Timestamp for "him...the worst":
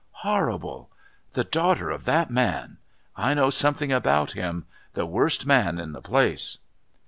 4.31-5.45